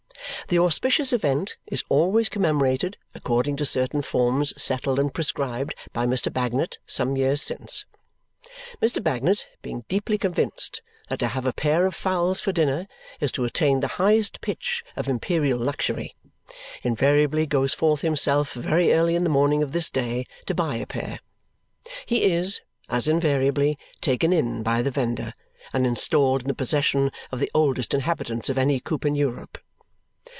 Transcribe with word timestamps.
The 0.47 0.59
auspicious 0.59 1.13
event 1.13 1.55
is 1.65 1.85
always 1.87 2.27
commemorated 2.27 2.97
according 3.15 3.55
to 3.55 3.65
certain 3.65 4.01
forms 4.01 4.53
settled 4.61 4.99
and 4.99 5.13
prescribed 5.13 5.73
by 5.93 6.05
Mr. 6.05 6.33
Bagnet 6.33 6.77
some 6.85 7.15
years 7.15 7.41
since. 7.41 7.85
Mr. 8.81 9.01
Bagnet, 9.01 9.45
being 9.61 9.85
deeply 9.87 10.17
convinced 10.17 10.81
that 11.07 11.19
to 11.19 11.29
have 11.29 11.45
a 11.45 11.53
pair 11.53 11.85
of 11.85 11.95
fowls 11.95 12.41
for 12.41 12.51
dinner 12.51 12.85
is 13.21 13.31
to 13.31 13.45
attain 13.45 13.79
the 13.79 13.87
highest 13.95 14.41
pitch 14.41 14.83
of 14.97 15.07
imperial 15.07 15.57
luxury, 15.57 16.13
invariably 16.83 17.45
goes 17.45 17.73
forth 17.73 18.01
himself 18.01 18.51
very 18.51 18.91
early 18.91 19.15
in 19.15 19.23
the 19.23 19.29
morning 19.29 19.63
of 19.63 19.71
this 19.71 19.89
day 19.89 20.25
to 20.47 20.53
buy 20.53 20.75
a 20.75 20.85
pair; 20.85 21.19
he 22.05 22.25
is, 22.25 22.59
as 22.89 23.07
invariably, 23.07 23.77
taken 24.01 24.33
in 24.33 24.63
by 24.63 24.81
the 24.81 24.91
vendor 24.91 25.31
and 25.71 25.87
installed 25.87 26.41
in 26.41 26.49
the 26.49 26.53
possession 26.53 27.09
of 27.31 27.39
the 27.39 27.51
oldest 27.55 27.93
inhabitants 27.93 28.49
of 28.49 28.57
any 28.57 28.81
coop 28.81 29.05
in 29.05 29.15
Europe. 29.15 29.57